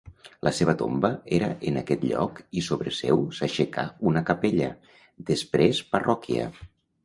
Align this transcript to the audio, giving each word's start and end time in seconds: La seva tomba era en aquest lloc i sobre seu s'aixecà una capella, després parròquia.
La 0.45 0.51
seva 0.59 0.73
tomba 0.77 1.11
era 1.37 1.49
en 1.71 1.77
aquest 1.81 2.07
lloc 2.13 2.41
i 2.61 2.65
sobre 2.69 2.95
seu 3.01 3.23
s'aixecà 3.43 3.87
una 4.13 4.27
capella, 4.33 4.73
després 5.33 5.87
parròquia. 5.95 6.53